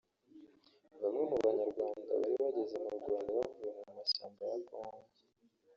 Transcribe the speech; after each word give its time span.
Bamwe 1.01 1.23
mu 1.29 1.37
Banyarwanda 1.43 2.01
bari 2.09 2.29
bageze 2.41 2.75
mu 2.83 2.91
Rwanda 2.99 3.29
bavuye 3.37 3.69
mu 3.85 3.91
mashyamba 3.99 4.41
ya 4.51 4.57
Congo 4.67 5.07